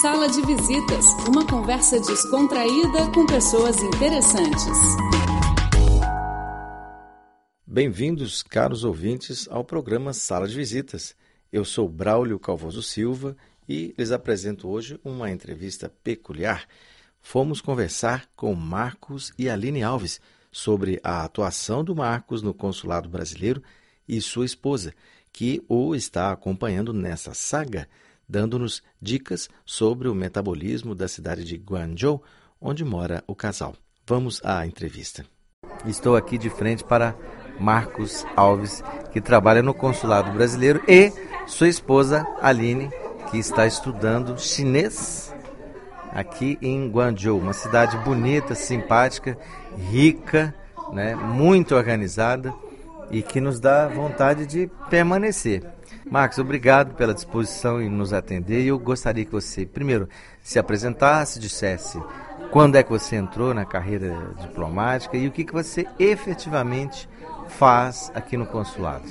[0.00, 4.78] Sala de Visitas, uma conversa descontraída com pessoas interessantes.
[7.66, 11.14] Bem-vindos, caros ouvintes, ao programa Sala de Visitas.
[11.52, 13.36] Eu sou Braulio Calvoso Silva
[13.68, 16.66] e lhes apresento hoje uma entrevista peculiar.
[17.20, 23.62] Fomos conversar com Marcos e Aline Alves sobre a atuação do Marcos no consulado brasileiro
[24.08, 24.94] e sua esposa,
[25.30, 27.86] que o está acompanhando nessa saga,
[28.28, 32.22] dando-nos dicas sobre o metabolismo da cidade de Guangzhou,
[32.60, 33.74] onde mora o casal.
[34.06, 35.24] Vamos à entrevista.
[35.86, 37.16] Estou aqui de frente para
[37.58, 38.82] Marcos Alves,
[39.12, 41.12] que trabalha no consulado brasileiro, e
[41.46, 42.90] sua esposa Aline,
[43.30, 45.34] que está estudando chinês
[46.10, 49.36] aqui em Guangzhou, uma cidade bonita, simpática,
[49.90, 50.54] rica,
[50.92, 52.52] né, muito organizada
[53.12, 55.62] e que nos dá vontade de permanecer.
[56.10, 60.08] Marcos, obrigado pela disposição em nos atender eu gostaria que você, primeiro,
[60.42, 62.02] se apresentasse, dissesse
[62.50, 67.08] quando é que você entrou na carreira diplomática e o que, que você efetivamente
[67.48, 69.04] faz aqui no consulado.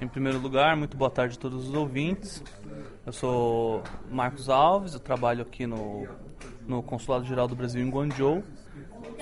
[0.00, 2.42] Em primeiro lugar, muito boa tarde a todos os ouvintes.
[3.04, 6.06] Eu sou Marcos Alves, eu trabalho aqui no,
[6.66, 8.42] no Consulado Geral do Brasil em Guangzhou.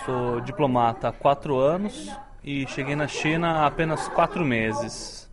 [0.04, 2.10] Sou diplomata há quatro anos
[2.42, 5.28] e cheguei na China há apenas quatro meses.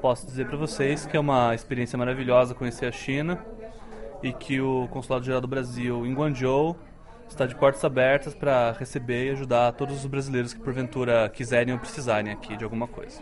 [0.00, 3.44] Posso dizer para vocês que é uma experiência maravilhosa conhecer a China
[4.22, 6.76] e que o Consulado Geral do Brasil em Guangzhou
[7.28, 11.80] está de portas abertas para receber e ajudar todos os brasileiros que porventura quiserem ou
[11.80, 13.20] precisarem aqui de alguma coisa.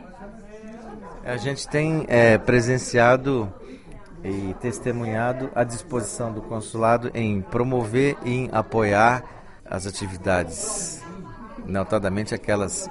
[1.25, 3.53] A gente tem é, presenciado
[4.23, 9.25] e testemunhado a disposição do consulado em promover e em apoiar
[9.65, 11.03] as atividades,
[11.67, 12.89] notadamente aquelas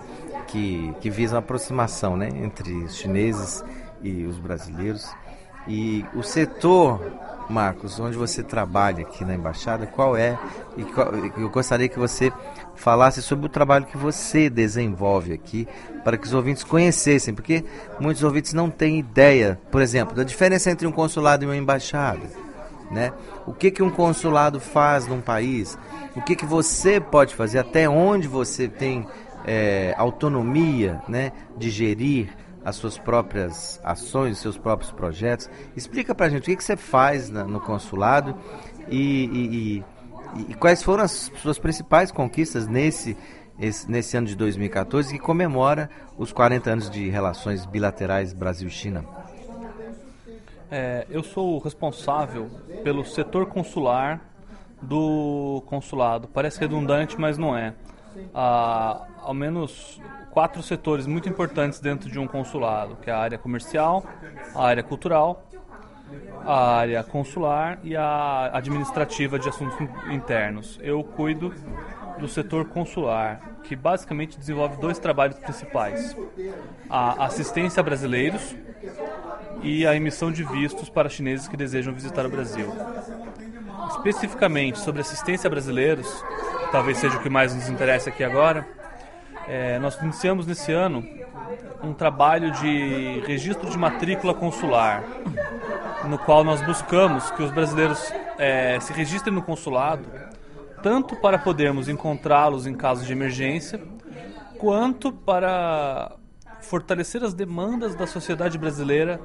[0.47, 3.63] que, que visam a aproximação né, entre os chineses
[4.01, 5.07] e os brasileiros.
[5.67, 7.01] E o setor,
[7.49, 10.37] Marcos, onde você trabalha aqui na embaixada, qual é?
[10.77, 12.31] E qual, eu gostaria que você
[12.75, 15.67] falasse sobre o trabalho que você desenvolve aqui,
[16.03, 17.65] para que os ouvintes conhecessem, porque
[17.99, 22.44] muitos ouvintes não têm ideia, por exemplo, da diferença entre um consulado e uma embaixada.
[22.91, 23.11] Né?
[23.47, 25.77] O que, que um consulado faz num país?
[26.15, 27.59] O que, que você pode fazer?
[27.59, 29.07] Até onde você tem
[29.45, 32.29] é, autonomia né, de gerir
[32.65, 35.47] as suas próprias ações, seus próprios projetos.
[35.75, 38.35] Explica para a gente o que, que você faz na, no consulado
[38.89, 39.83] e, e,
[40.39, 43.15] e, e, quais foram as suas principais conquistas nesse,
[43.59, 49.05] esse, nesse ano de 2014 que comemora os 40 anos de relações bilaterais Brasil-China.
[50.77, 52.51] É, eu sou o responsável
[52.83, 54.19] pelo setor consular
[54.81, 56.27] do consulado.
[56.27, 57.73] Parece redundante, mas não é.
[58.33, 63.37] Ah, ao menos quatro setores muito importantes dentro de um consulado, que é a área
[63.37, 64.05] comercial,
[64.53, 65.47] a área cultural,
[66.45, 69.77] a área consular e a administrativa de assuntos
[70.11, 70.77] internos.
[70.83, 71.53] Eu cuido
[72.19, 76.13] do setor consular, que basicamente desenvolve dois trabalhos principais:
[76.89, 78.53] a assistência a brasileiros
[79.65, 82.71] e a emissão de vistos para chineses que desejam visitar o Brasil.
[83.89, 86.23] Especificamente sobre assistência a brasileiros,
[86.71, 88.67] talvez seja o que mais nos interessa aqui agora,
[89.47, 91.03] é, nós iniciamos nesse ano
[91.83, 95.03] um trabalho de registro de matrícula consular,
[96.07, 100.05] no qual nós buscamos que os brasileiros é, se registrem no consulado,
[100.83, 103.81] tanto para podermos encontrá-los em caso de emergência,
[104.59, 106.15] quanto para
[106.61, 109.19] fortalecer as demandas da sociedade brasileira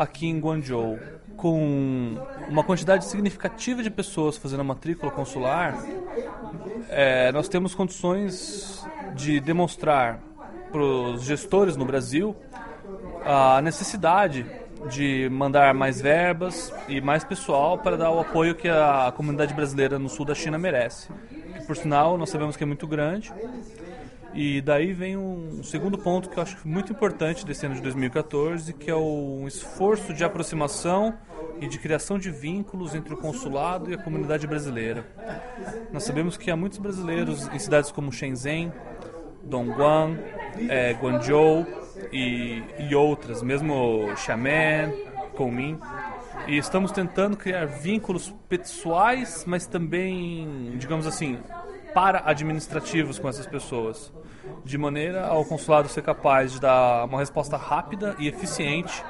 [0.00, 0.98] aqui em Guangzhou.
[1.36, 2.16] Com
[2.48, 5.74] uma quantidade significativa de pessoas fazendo a matrícula consular,
[6.88, 10.20] é, nós temos condições de demonstrar
[10.70, 12.36] para os gestores no Brasil
[13.24, 14.44] a necessidade
[14.90, 19.98] de mandar mais verbas e mais pessoal para dar o apoio que a comunidade brasileira
[19.98, 21.08] no sul da China merece.
[21.28, 23.32] Que, por sinal, nós sabemos que é muito grande.
[24.32, 28.72] E daí vem um segundo ponto que eu acho muito importante desse ano de 2014,
[28.74, 31.14] que é o um esforço de aproximação
[31.60, 35.04] e de criação de vínculos entre o consulado e a comunidade brasileira.
[35.92, 38.72] Nós sabemos que há muitos brasileiros em cidades como Shenzhen,
[39.42, 40.16] Dongguan,
[40.68, 41.66] é, Guangzhou
[42.12, 44.92] e, e outras, mesmo Xiamen,
[45.36, 45.78] Kunming.
[46.46, 51.38] E estamos tentando criar vínculos pessoais, mas também, digamos assim,
[51.94, 54.12] para administrativos com essas pessoas,
[54.64, 59.04] de maneira ao consulado ser capaz de dar uma resposta rápida e eficiente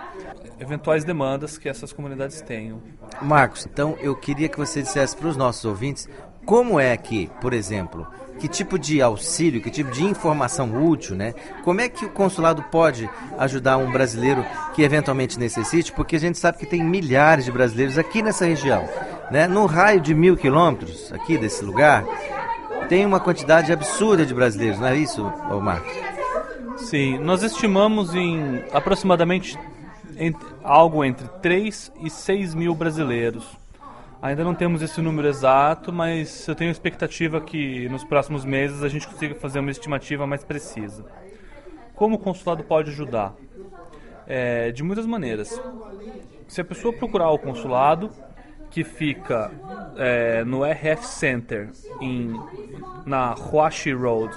[0.59, 2.81] eventuais demandas que essas comunidades tenham.
[3.23, 6.09] Marcos, então eu queria que você dissesse para os nossos ouvintes
[6.45, 8.07] como é que, por exemplo,
[8.39, 11.35] que tipo de auxílio, que tipo de informação útil, né?
[11.63, 14.45] Como é que o consulado pode ajudar um brasileiro
[14.75, 15.93] que eventualmente necessite?
[15.93, 18.89] Porque a gente sabe que tem milhares de brasileiros aqui nessa região.
[19.31, 19.47] né?
[19.47, 22.05] No raio de mil quilômetros aqui desse lugar,
[22.91, 25.23] tem uma quantidade absurda de brasileiros, não é isso,
[25.63, 25.93] Marcos?
[26.79, 29.57] Sim, nós estimamos em aproximadamente
[30.17, 33.47] entre, algo entre 3 e 6 mil brasileiros.
[34.21, 38.89] Ainda não temos esse número exato, mas eu tenho expectativa que nos próximos meses a
[38.89, 41.05] gente consiga fazer uma estimativa mais precisa.
[41.95, 43.37] Como o consulado pode ajudar?
[44.27, 45.61] É, de muitas maneiras.
[46.49, 48.11] Se a pessoa procurar o consulado,
[48.71, 49.51] que fica
[49.97, 51.71] é, no RF Center,
[52.01, 52.33] em,
[53.05, 54.35] na Huashi Road,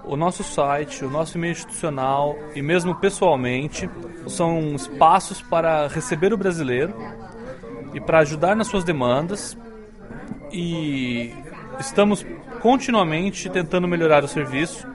[0.05, 3.91] O nosso site, o nosso e-mail institucional e mesmo pessoalmente
[4.29, 6.95] são espaços para receber o brasileiro
[7.95, 9.57] e para ajudar nas suas demandas.
[10.53, 11.35] E
[11.79, 12.25] estamos
[12.61, 14.87] continuamente tentando melhorar o serviço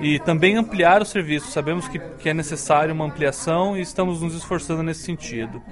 [0.00, 1.50] e também ampliar o serviço.
[1.50, 5.62] Sabemos que, que é necessário uma ampliação e estamos nos esforçando nesse sentido.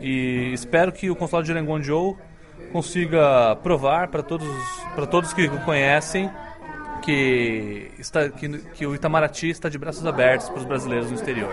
[0.00, 2.18] E espero que o Consulado de Guangzhou
[2.72, 4.48] consiga provar para todos,
[4.94, 6.30] para todos que o conhecem
[7.02, 11.52] que, está, que, que o Itamaraty está de braços abertos para os brasileiros no exterior.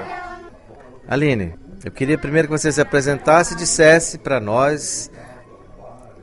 [1.07, 5.11] Aline, eu queria primeiro que você se apresentasse e dissesse para nós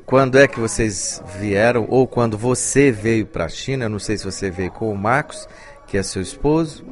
[0.06, 3.86] quando é que vocês vieram ou quando você veio para a China.
[3.86, 5.48] Eu não sei se você veio com o Marcos,
[5.86, 6.86] que é seu esposo,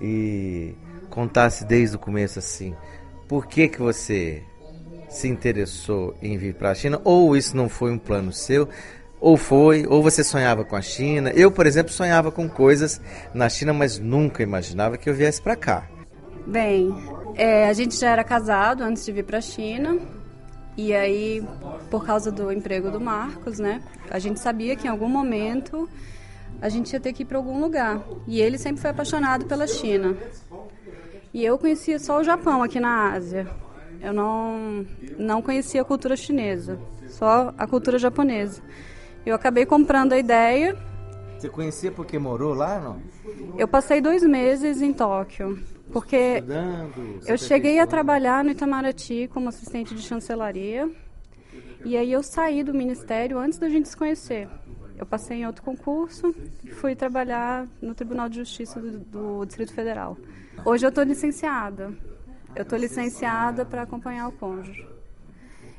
[0.00, 0.74] e
[1.10, 2.74] contasse desde o começo assim,
[3.28, 4.42] por que que você
[5.08, 8.68] se interessou em vir para a China, ou isso não foi um plano seu,
[9.20, 11.30] ou foi, ou você sonhava com a China.
[11.30, 13.00] Eu, por exemplo, sonhava com coisas
[13.32, 15.88] na China, mas nunca imaginava que eu viesse para cá.
[16.46, 16.94] Bem,
[17.34, 19.98] é, a gente já era casado antes de vir para a China.
[20.76, 21.42] E aí,
[21.90, 23.82] por causa do emprego do Marcos, né?
[24.10, 25.88] A gente sabia que em algum momento
[26.60, 28.02] a gente ia ter que ir para algum lugar.
[28.26, 30.16] E ele sempre foi apaixonado pela China.
[31.32, 33.46] E eu conhecia só o Japão aqui na Ásia.
[34.00, 34.86] Eu não,
[35.18, 36.78] não conhecia a cultura chinesa,
[37.08, 38.62] só a cultura japonesa.
[39.24, 40.76] Eu acabei comprando a ideia.
[41.38, 43.00] Você conhecia porque morou lá, não?
[43.58, 45.58] Eu passei dois meses em Tóquio,
[45.92, 46.42] porque
[47.26, 50.90] eu cheguei a trabalhar no Itamaraty como assistente de chancelaria.
[51.84, 54.48] E aí eu saí do ministério antes da gente se conhecer.
[54.98, 56.34] Eu passei em outro concurso
[56.64, 60.16] e fui trabalhar no Tribunal de Justiça do, do Distrito Federal.
[60.64, 61.94] Hoje eu estou licenciada.
[62.54, 64.88] Eu estou licenciada para acompanhar o cônjuge.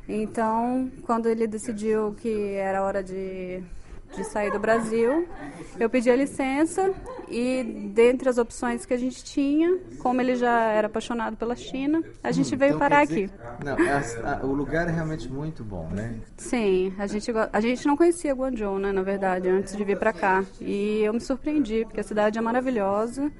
[0.08, 3.62] Então, quando ele decidiu que era hora de,
[4.16, 5.28] de sair do Brasil,
[5.80, 6.94] eu pedi a licença
[7.30, 12.02] e, dentre as opções que a gente tinha, como ele já era apaixonado pela China,
[12.24, 13.66] a gente hum, veio então parar dizer, aqui.
[13.66, 16.16] Não, a, a, o lugar é realmente muito bom, né?
[16.38, 20.14] Sim, a gente, a gente não conhecia Guangzhou, né, na verdade, antes de vir para
[20.14, 20.44] cá.
[20.60, 23.32] E eu me surpreendi, porque a cidade é maravilhosa.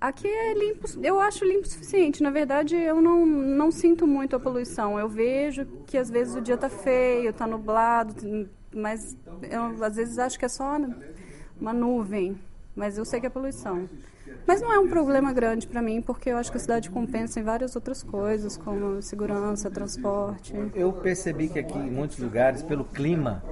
[0.00, 2.22] Aqui é limpo, eu acho limpo o suficiente.
[2.22, 4.98] Na verdade, eu não, não sinto muito a poluição.
[4.98, 9.16] Eu vejo que às vezes o dia está feio, está nublado, mas
[9.50, 10.78] eu às vezes acho que é só
[11.60, 12.38] uma nuvem.
[12.74, 13.88] Mas eu sei que é poluição.
[14.46, 17.40] Mas não é um problema grande para mim, porque eu acho que a cidade compensa
[17.40, 20.54] em várias outras coisas, como segurança, transporte.
[20.74, 23.42] Eu percebi que aqui em muitos lugares, pelo clima,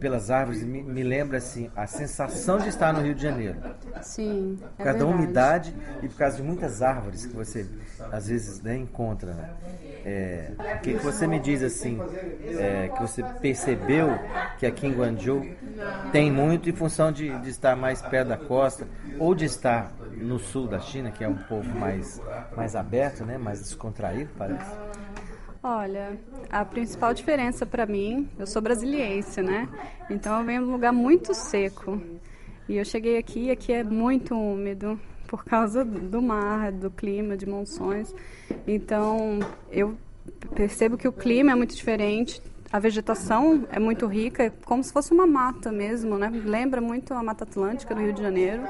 [0.00, 3.58] pelas árvores me, me, lembra assim a sensação de estar no Rio de Janeiro.
[4.02, 4.58] Sim.
[4.60, 7.68] É por causa da umidade e por causa de muitas árvores que você
[8.10, 9.34] às vezes né, encontra.
[9.34, 9.50] Né?
[10.04, 12.00] É, o que, que, você me diz assim
[12.58, 14.18] é, que você percebeu
[14.58, 15.46] que aqui em Guangzhou
[16.10, 18.88] tem muito em função de, de estar mais perto da costa
[19.18, 22.20] ou de estar no sul da China que é um pouco mais
[22.56, 24.70] mais aberto, né, mais descontraído parece.
[25.62, 26.18] Olha,
[26.50, 29.68] a principal diferença para mim, eu sou brasiliense, né?
[30.08, 32.00] Então eu venho de um lugar muito seco.
[32.66, 37.44] E eu cheguei aqui, aqui é muito úmido por causa do mar, do clima, de
[37.44, 38.14] monções.
[38.66, 39.38] Então,
[39.70, 39.96] eu
[40.54, 42.40] percebo que o clima é muito diferente,
[42.72, 46.30] a vegetação é muito rica, é como se fosse uma mata mesmo, né?
[46.44, 48.62] Lembra muito a Mata Atlântica do Rio de Janeiro.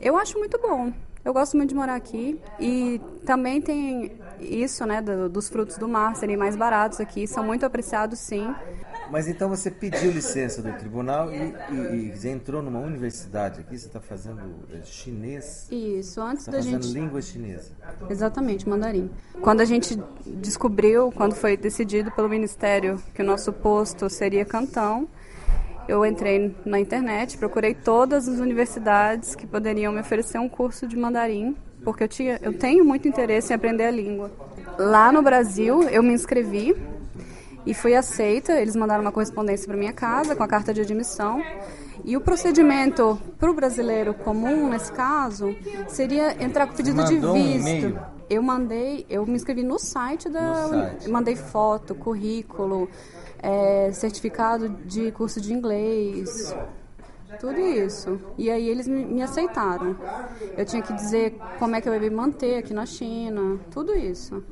[0.00, 0.92] Eu acho muito bom.
[1.24, 4.12] Eu gosto muito de morar aqui e também tem
[4.44, 8.54] isso, né, do, dos frutos do mar serem mais baratos aqui, são muito apreciados, sim.
[9.10, 13.86] Mas então você pediu licença do tribunal e, e, e entrou numa universidade aqui, você
[13.86, 14.40] está fazendo
[14.72, 15.68] é, chinês?
[15.70, 16.94] Isso, antes tá da fazendo gente...
[16.94, 17.72] língua chinesa.
[18.08, 19.10] Exatamente, mandarim.
[19.40, 25.08] Quando a gente descobriu, quando foi decidido pelo Ministério que o nosso posto seria Cantão,
[25.86, 30.96] eu entrei na internet, procurei todas as universidades que poderiam me oferecer um curso de
[30.96, 34.30] mandarim, porque eu, tinha, eu tenho muito interesse em aprender a língua.
[34.78, 36.74] Lá no Brasil, eu me inscrevi
[37.66, 38.52] e fui aceita.
[38.60, 41.42] Eles mandaram uma correspondência para minha casa com a carta de admissão.
[42.04, 45.54] E o procedimento para o brasileiro comum, nesse caso,
[45.88, 47.98] seria entrar com pedido de mandou visto.
[48.28, 50.62] eu mandei, eu me inscrevi no site da.
[50.62, 51.08] No site.
[51.08, 52.88] Mandei foto, currículo,
[53.40, 56.54] é, certificado de curso de inglês.
[57.38, 58.20] Tudo isso.
[58.36, 59.96] E aí eles me, aceitaram.
[60.56, 63.94] Eu tinha que dizer como é que eu ia me manter aqui na China, tudo
[63.94, 64.42] isso.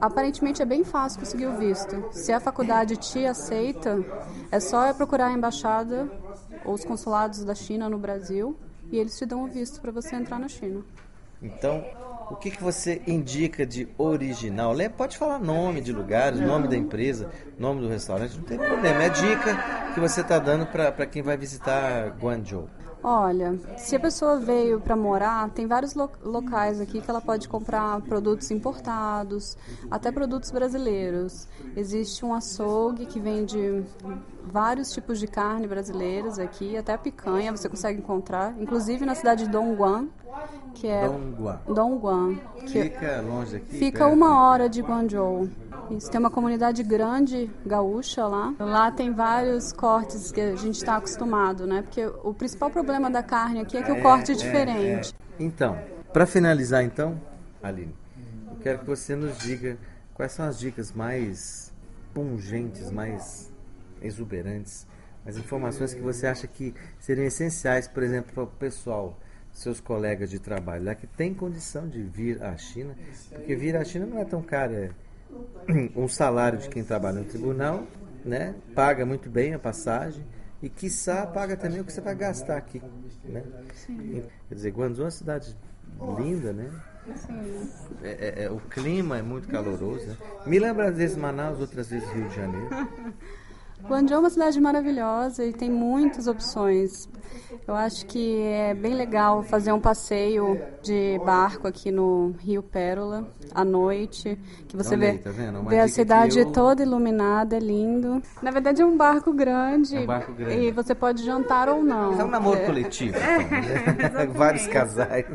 [0.00, 2.04] Aparentemente é bem fácil conseguir o visto.
[2.10, 4.04] Se a faculdade te aceita,
[4.50, 6.10] é só procurar a embaixada
[6.64, 8.56] ou os consulados da China no Brasil
[8.90, 10.82] e eles te dão o visto para você entrar na China.
[11.42, 11.84] Então,
[12.30, 14.74] o que, que você indica de original?
[14.96, 19.04] Pode falar nome de lugares, nome da empresa, nome do restaurante, não tem problema.
[19.04, 22.68] É dica que você está dando para quem vai visitar Guangzhou.
[23.08, 27.48] Olha, se a pessoa veio para morar, tem vários lo- locais aqui que ela pode
[27.48, 29.56] comprar produtos importados,
[29.88, 31.46] até produtos brasileiros.
[31.76, 33.84] Existe um açougue que vende
[34.44, 39.44] vários tipos de carne brasileiras aqui, até a picanha você consegue encontrar, inclusive na cidade
[39.44, 40.08] de Dongguan,
[40.74, 41.60] que é Dongguan.
[41.68, 42.34] Dongguan,
[42.66, 43.78] que Fica longe daqui?
[43.78, 44.14] Fica perto?
[44.14, 45.48] uma hora de Guangzhou.
[45.90, 48.54] Isso, tem uma comunidade grande gaúcha lá.
[48.58, 51.82] Lá tem vários cortes que a gente está acostumado, né?
[51.82, 55.14] Porque o principal problema da carne aqui é que o corte é diferente.
[55.38, 55.78] Então,
[56.12, 57.20] para finalizar então,
[57.62, 57.94] Aline,
[58.50, 59.76] eu quero que você nos diga
[60.14, 61.72] quais são as dicas mais
[62.14, 63.52] pungentes, mais
[64.00, 64.86] exuberantes,
[65.26, 69.18] as informações que você acha que seriam essenciais, por exemplo, para o pessoal,
[69.52, 72.94] seus colegas de trabalho lá que tem condição de vir à China,
[73.30, 74.90] porque vir à China não é tão caro, é
[75.96, 77.84] um salário de quem trabalha no tribunal,
[78.24, 78.54] né?
[78.74, 80.24] Paga muito bem a passagem
[80.62, 82.82] e quiçá paga também o que você vai gastar aqui,
[83.24, 83.42] né?
[84.48, 85.56] Quer dizer, Guangzhou é uma cidade
[86.18, 86.70] linda, né?
[88.02, 90.16] É, é- é- o clima é muito caloroso, né?
[90.44, 92.68] Me lembra às vezes Manaus, outras vezes Rio de Janeiro.
[93.88, 97.08] Guangzhou é uma cidade maravilhosa e tem muitas opções.
[97.66, 103.26] Eu acho que é bem legal fazer um passeio de barco aqui no Rio Pérola
[103.52, 104.38] à noite,
[104.68, 105.60] que você Olha vê, aí, tá vendo?
[105.60, 108.22] Uma vê a cidade eu- toda iluminada, é lindo.
[108.42, 109.96] Na verdade é um barco grande.
[109.96, 110.54] É um barco grande.
[110.54, 112.20] E você pode jantar ou não.
[112.20, 112.66] É um namoro É.
[112.66, 114.26] coletivo, então, né?
[114.34, 115.26] Vários casais.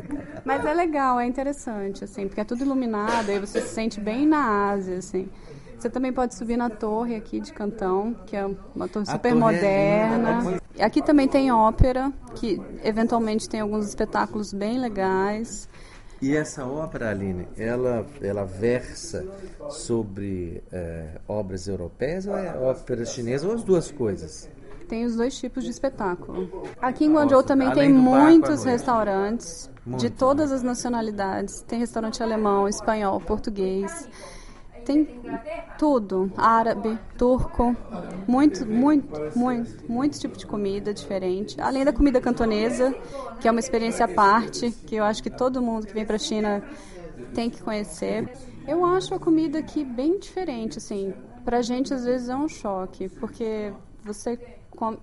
[0.44, 4.26] Mas é legal, é interessante, assim, porque é tudo iluminado, aí você se sente bem
[4.26, 5.28] na Ásia, assim.
[5.82, 9.34] Você também pode subir na torre aqui de Cantão, que é uma torre super torre
[9.34, 10.42] é moderna.
[10.42, 10.60] né?
[10.78, 15.68] Aqui também tem ópera, que eventualmente tem alguns espetáculos bem legais.
[16.20, 19.26] E essa ópera, Aline, ela, ela versa
[19.70, 24.48] sobre eh, obras europeias ou é ópera chinesa ou as duas coisas?
[24.88, 26.62] Tem os dois tipos de espetáculo.
[26.80, 28.68] Aqui em Guangzhou Nossa, também tem barco muitos noite.
[28.68, 31.60] restaurantes Muito, de todas as nacionalidades.
[31.62, 34.08] Tem restaurante alemão, espanhol, português.
[34.84, 35.08] Tem
[35.78, 37.76] tudo, árabe, turco,
[38.26, 41.60] muito, muito, muito, muito tipo de comida diferente.
[41.60, 42.94] Além da comida cantonesa,
[43.40, 46.16] que é uma experiência à parte, que eu acho que todo mundo que vem para
[46.16, 46.62] a China
[47.34, 48.28] tem que conhecer.
[48.66, 51.14] Eu acho a comida aqui bem diferente, assim.
[51.44, 53.72] Pra gente às vezes é um choque, porque
[54.04, 54.38] você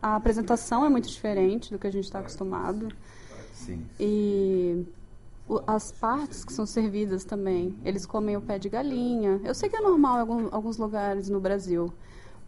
[0.01, 2.89] a apresentação é muito diferente do que a gente está acostumado.
[3.53, 3.85] Sim.
[3.99, 4.85] E
[5.65, 9.39] as partes que são servidas também, eles comem o pé de galinha.
[9.43, 11.91] Eu sei que é normal em alguns lugares no Brasil,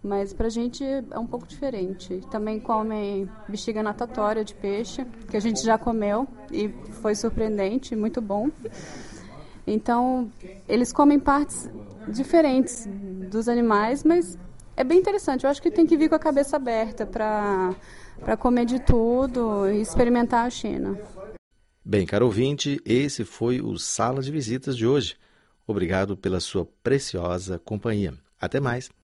[0.03, 2.21] mas pra gente é um pouco diferente.
[2.29, 6.69] Também comem bexiga natatória de peixe, que a gente já comeu e
[7.01, 8.49] foi surpreendente, muito bom.
[9.65, 10.29] Então,
[10.67, 11.69] eles comem partes
[12.07, 12.87] diferentes
[13.29, 14.37] dos animais, mas
[14.75, 15.43] é bem interessante.
[15.43, 19.81] Eu acho que tem que vir com a cabeça aberta para comer de tudo e
[19.81, 20.97] experimentar a China.
[21.83, 25.15] Bem, caro ouvinte, esse foi o Sala de Visitas de hoje.
[25.65, 28.13] Obrigado pela sua preciosa companhia.
[28.39, 28.91] Até mais.